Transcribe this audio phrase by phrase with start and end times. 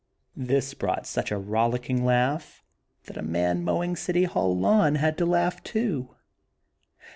[0.35, 2.63] This brought such a rollicking laugh
[3.03, 6.09] that a man mowing City Hall lawn had to laugh, too.